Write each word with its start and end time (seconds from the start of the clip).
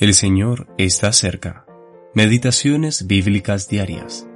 El 0.00 0.14
Señor 0.14 0.68
está 0.78 1.12
cerca. 1.12 1.66
Meditaciones 2.14 3.08
bíblicas 3.08 3.68
diarias. 3.68 4.28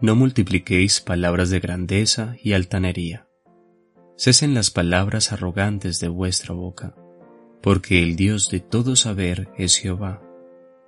No 0.00 0.14
multipliquéis 0.14 1.00
palabras 1.00 1.50
de 1.50 1.58
grandeza 1.58 2.36
y 2.40 2.52
altanería. 2.52 3.26
Cesen 4.16 4.54
las 4.54 4.70
palabras 4.70 5.32
arrogantes 5.32 5.98
de 5.98 6.06
vuestra 6.06 6.54
boca, 6.54 6.94
porque 7.60 8.04
el 8.04 8.14
Dios 8.14 8.48
de 8.48 8.60
todo 8.60 8.94
saber 8.94 9.48
es 9.58 9.78
Jehová, 9.78 10.22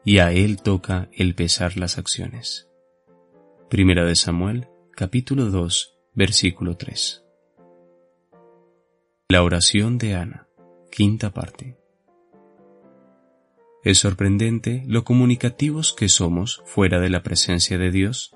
y 0.05 0.19
a 0.19 0.31
él 0.31 0.63
toca 0.63 1.09
el 1.15 1.35
pesar 1.35 1.77
las 1.77 1.99
acciones. 1.99 2.69
Primera 3.69 4.05
de 4.05 4.15
Samuel, 4.15 4.69
capítulo 4.93 5.47
2, 5.47 5.99
versículo 6.15 6.77
3. 6.77 7.25
La 9.31 9.43
oración 9.43 9.99
de 9.99 10.15
Ana, 10.15 10.49
quinta 10.91 11.35
parte. 11.35 11.77
Es 13.85 13.99
sorprendente 13.99 14.85
lo 14.87 15.05
comunicativos 15.05 15.93
que 15.93 16.09
somos 16.09 16.63
fuera 16.65 16.99
de 16.99 17.11
la 17.11 17.23
presencia 17.23 17.77
de 17.77 17.91
Dios 17.91 18.35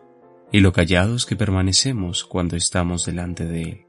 y 0.52 0.60
lo 0.60 0.74
callados 0.74 1.24
que 1.24 1.34
permanecemos 1.34 2.24
cuando 2.24 2.56
estamos 2.56 3.06
delante 3.06 3.46
de 3.46 3.62
Él. 3.62 3.86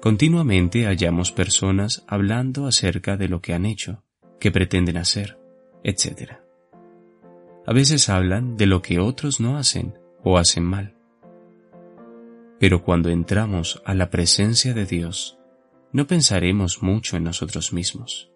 Continuamente 0.00 0.86
hallamos 0.86 1.32
personas 1.32 2.02
hablando 2.08 2.66
acerca 2.66 3.18
de 3.18 3.28
lo 3.28 3.42
que 3.42 3.52
han 3.52 3.66
hecho, 3.66 4.02
que 4.40 4.50
pretenden 4.50 4.96
hacer, 4.96 5.38
etc. 5.84 6.32
A 7.66 7.74
veces 7.74 8.08
hablan 8.08 8.56
de 8.56 8.64
lo 8.64 8.80
que 8.80 9.00
otros 9.00 9.38
no 9.38 9.58
hacen 9.58 9.98
o 10.24 10.38
hacen 10.38 10.64
mal. 10.64 10.94
Pero 12.58 12.82
cuando 12.82 13.10
entramos 13.10 13.82
a 13.84 13.92
la 13.92 14.08
presencia 14.08 14.72
de 14.72 14.86
Dios, 14.86 15.37
no 15.92 16.06
pensaremos 16.06 16.82
mucho 16.82 17.16
en 17.16 17.24
nosotros 17.24 17.72
mismos. 17.72 18.30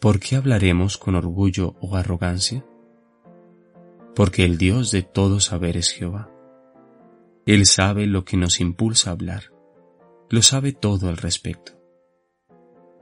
¿Por 0.00 0.20
qué 0.20 0.36
hablaremos 0.36 0.96
con 0.96 1.14
orgullo 1.14 1.74
o 1.80 1.96
arrogancia? 1.96 2.64
Porque 4.14 4.44
el 4.44 4.56
Dios 4.56 4.90
de 4.92 5.02
todo 5.02 5.40
saber 5.40 5.76
es 5.76 5.90
Jehová. 5.90 6.30
Él 7.44 7.66
sabe 7.66 8.06
lo 8.06 8.24
que 8.24 8.36
nos 8.36 8.60
impulsa 8.60 9.10
a 9.10 9.12
hablar, 9.14 9.52
lo 10.30 10.42
sabe 10.42 10.72
todo 10.72 11.08
al 11.08 11.16
respecto. 11.16 11.72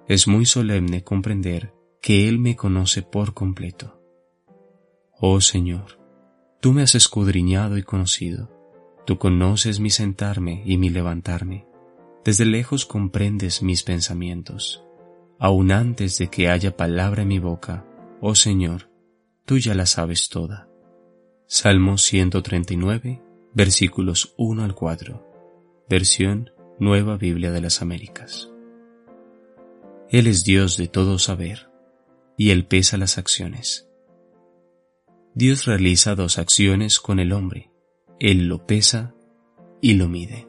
Es 0.09 0.27
muy 0.27 0.47
solemne 0.47 1.05
comprender 1.05 1.75
que 2.01 2.29
Él 2.29 2.39
me 2.39 2.57
conoce 2.57 3.03
por 3.03 3.35
completo. 3.35 4.01
Oh 5.21 5.41
Señor, 5.41 6.01
tú 6.61 6.73
me 6.73 6.83
has 6.83 6.95
escudriñado 6.95 7.77
y 7.77 7.83
conocido, 7.83 8.51
tú 9.05 9.19
conoces 9.19 9.79
mi 9.79 9.91
sentarme 9.91 10.63
y 10.65 10.79
mi 10.79 10.89
levantarme 10.89 11.68
desde 12.29 12.45
lejos 12.45 12.85
comprendes 12.85 13.63
mis 13.63 13.83
pensamientos. 13.83 14.85
Aun 15.39 15.73
antes 15.73 16.19
de 16.19 16.29
que 16.29 16.51
haya 16.51 16.77
palabra 16.77 17.23
en 17.23 17.29
mi 17.29 17.39
boca, 17.39 17.87
oh 18.21 18.35
Señor, 18.35 18.91
tú 19.47 19.57
ya 19.57 19.75
la 19.75 19.87
sabes 19.87 20.29
toda. 20.29 20.69
Salmo 21.47 21.97
139, 21.97 23.23
versículos 23.55 24.35
1 24.37 24.63
al 24.63 24.75
4. 24.75 25.87
Versión 25.89 26.51
Nueva 26.79 27.17
Biblia 27.17 27.51
de 27.51 27.63
las 27.63 27.81
Américas. 27.81 28.51
Él 30.11 30.27
es 30.27 30.45
Dios 30.45 30.77
de 30.77 30.87
todo 30.87 31.19
saber, 31.19 31.71
y 32.37 32.51
Él 32.51 32.67
pesa 32.67 32.99
las 32.99 33.17
acciones. 33.17 33.89
Dios 35.33 35.65
realiza 35.65 36.15
dos 36.15 36.37
acciones 36.37 37.01
con 37.01 37.21
el 37.21 37.33
hombre, 37.33 37.71
Él 38.21 38.49
lo 38.49 38.67
pesa 38.67 39.15
y 39.81 39.95
lo 39.95 40.11
mide. 40.11 40.48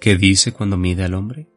¿Qué 0.00 0.16
dice 0.16 0.52
cuando 0.52 0.76
mide 0.76 1.04
al 1.04 1.14
hombre? 1.14 1.48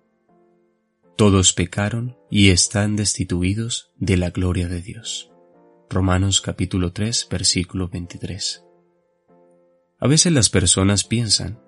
Todos 1.17 1.51
pecaron 1.53 2.17
y 2.31 2.51
están 2.51 2.95
destituidos 2.95 3.91
de 3.97 4.15
la 4.15 4.29
gloria 4.29 4.69
de 4.69 4.81
Dios. 4.81 5.29
Romanos 5.89 6.39
capítulo 6.39 6.93
3 6.93 7.27
versículo 7.29 7.89
23. 7.89 8.63
A 9.99 10.07
veces 10.07 10.31
las 10.31 10.49
personas 10.49 11.03
piensan, 11.03 11.59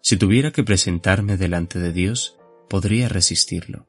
si 0.00 0.16
tuviera 0.16 0.50
que 0.50 0.64
presentarme 0.64 1.36
delante 1.36 1.78
de 1.78 1.92
Dios, 1.92 2.38
podría 2.70 3.08
resistirlo. 3.10 3.86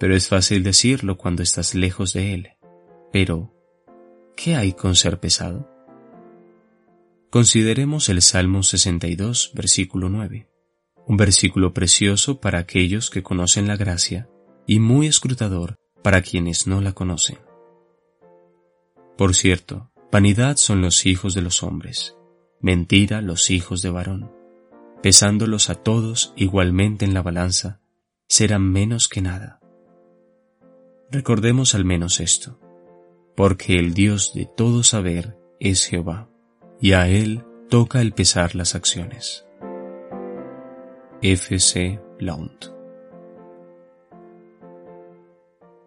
Pero 0.00 0.16
es 0.16 0.28
fácil 0.28 0.64
decirlo 0.64 1.16
cuando 1.16 1.44
estás 1.44 1.76
lejos 1.76 2.12
de 2.12 2.34
Él. 2.34 2.48
Pero, 3.12 3.54
¿qué 4.36 4.56
hay 4.56 4.72
con 4.72 4.96
ser 4.96 5.20
pesado? 5.20 5.70
Consideremos 7.30 8.08
el 8.08 8.20
Salmo 8.20 8.64
62, 8.64 9.52
versículo 9.54 10.08
9 10.08 10.48
un 11.08 11.16
versículo 11.16 11.72
precioso 11.72 12.38
para 12.38 12.58
aquellos 12.58 13.08
que 13.08 13.22
conocen 13.22 13.66
la 13.66 13.76
gracia 13.76 14.28
y 14.66 14.78
muy 14.78 15.06
escrutador 15.06 15.76
para 16.02 16.20
quienes 16.20 16.66
no 16.66 16.82
la 16.82 16.92
conocen. 16.92 17.38
Por 19.16 19.34
cierto, 19.34 19.90
vanidad 20.12 20.56
son 20.56 20.82
los 20.82 21.06
hijos 21.06 21.32
de 21.34 21.40
los 21.40 21.62
hombres, 21.62 22.14
mentira 22.60 23.22
los 23.22 23.50
hijos 23.50 23.80
de 23.80 23.90
varón. 23.90 24.30
Pesándolos 25.02 25.70
a 25.70 25.76
todos 25.76 26.34
igualmente 26.36 27.06
en 27.06 27.14
la 27.14 27.22
balanza, 27.22 27.80
serán 28.28 28.70
menos 28.70 29.08
que 29.08 29.22
nada. 29.22 29.60
Recordemos 31.10 31.74
al 31.74 31.86
menos 31.86 32.20
esto, 32.20 32.60
porque 33.34 33.78
el 33.78 33.94
Dios 33.94 34.34
de 34.34 34.44
todo 34.44 34.82
saber 34.82 35.38
es 35.58 35.86
Jehová, 35.86 36.28
y 36.80 36.92
a 36.92 37.08
Él 37.08 37.44
toca 37.70 38.02
el 38.02 38.12
pesar 38.12 38.54
las 38.54 38.74
acciones. 38.74 39.47
F.C. 41.20 41.98
Blount. 42.20 42.66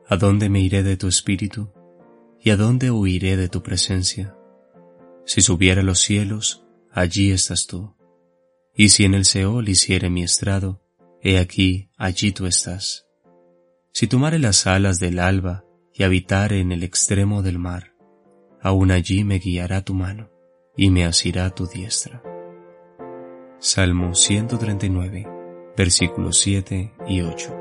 ¿A 0.10 0.18
dónde 0.18 0.50
me 0.50 0.60
iré 0.60 0.84
de 0.84 0.98
tu 0.98 1.08
espíritu? 1.08 1.70
¿Y 2.42 2.50
a 2.50 2.58
dónde 2.58 2.92
huiré 2.92 3.38
de 3.38 3.48
tu 3.48 3.64
presencia? 3.64 4.36
Si 5.26 5.40
subiera 5.40 5.82
a 5.82 5.86
los 5.86 6.00
cielos, 6.00 6.66
allí 6.92 7.32
estás 7.32 7.66
tú. 7.66 7.96
Y 8.76 8.90
si 8.90 9.06
en 9.06 9.14
el 9.14 9.24
Seol 9.24 9.70
hiciere 9.70 10.10
mi 10.10 10.24
estrado, 10.24 10.82
he 11.22 11.38
aquí, 11.38 11.90
allí 11.96 12.34
tú 12.34 12.46
estás. 12.46 13.08
Si 13.94 14.08
tomare 14.08 14.38
las 14.38 14.68
alas 14.68 15.00
del 15.00 15.18
alba 15.18 15.64
y 15.94 16.04
habitare 16.04 16.60
en 16.60 16.74
el 16.74 16.84
extremo 16.84 17.42
del 17.42 17.58
mar, 17.58 17.94
aún 18.62 18.92
allí 18.92 19.24
me 19.24 19.40
guiará 19.40 19.82
tu 19.82 19.94
mano 19.94 20.30
y 20.76 20.90
me 20.90 21.06
asirá 21.06 21.52
tu 21.52 21.68
diestra. 21.68 22.22
Salmo 23.64 24.16
139, 24.16 25.28
versículos 25.78 26.40
7 26.40 26.94
y 27.08 27.22
8. 27.22 27.61